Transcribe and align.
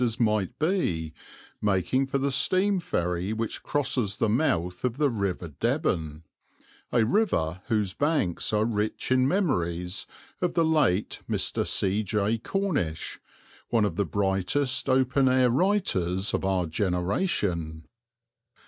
as 0.03 0.19
might 0.19 0.57
be, 0.57 1.13
making 1.61 2.07
for 2.07 2.17
the 2.17 2.31
steam 2.31 2.79
ferry 2.79 3.31
which 3.31 3.61
crosses 3.61 4.17
the 4.17 4.27
mouth 4.27 4.83
of 4.83 4.97
the 4.97 5.11
river 5.11 5.49
Deben, 5.59 6.23
a 6.91 7.05
river 7.05 7.61
whose 7.67 7.93
banks 7.93 8.51
are 8.51 8.65
rich 8.65 9.11
in 9.11 9.27
memories 9.27 10.07
of 10.41 10.55
the 10.55 10.65
late 10.65 11.21
Mr. 11.29 11.67
C. 11.67 12.01
J. 12.01 12.39
Cornish, 12.39 13.19
one 13.69 13.85
of 13.85 13.95
the 13.95 14.03
brightest 14.03 14.89
open 14.89 15.29
air 15.29 15.51
writers 15.51 16.33
of 16.33 16.43
our 16.43 16.65
generation. 16.65 17.85